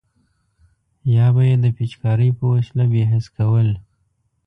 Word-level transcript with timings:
یا 1.15 1.27
به 1.35 1.41
یې 1.49 1.55
د 1.63 1.67
پیچکارۍ 1.77 2.29
په 2.37 2.45
وسیله 2.53 2.85
بې 2.91 3.03
حس 3.11 3.25
کول. 3.37 3.69